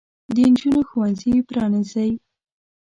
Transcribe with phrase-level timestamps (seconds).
[0.35, 2.11] د نجونو ښوونځي پرانیزئ.